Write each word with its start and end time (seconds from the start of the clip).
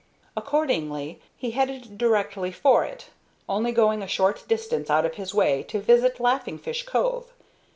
Accordingly 0.35 1.21
he 1.37 1.51
headed 1.51 1.95
directly 1.95 2.51
for 2.51 2.83
it, 2.83 3.11
only 3.47 3.71
going 3.71 4.01
a 4.01 4.07
short 4.07 4.43
distance 4.47 4.89
out 4.89 5.05
of 5.05 5.13
his 5.13 5.31
way 5.31 5.61
to 5.67 5.79
visit 5.79 6.19
Laughing 6.19 6.57
Fish 6.57 6.81
Cove. 6.87 7.31